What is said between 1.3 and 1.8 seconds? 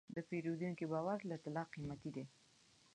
طلا